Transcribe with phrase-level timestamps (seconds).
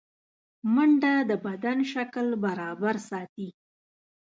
[0.73, 3.49] منډه د بدن شکل برابر ساتي